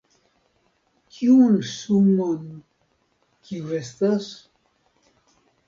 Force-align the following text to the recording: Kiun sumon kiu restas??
Kiun 1.17 1.59
sumon 1.75 2.41
kiu 3.45 3.71
restas?? 3.75 4.33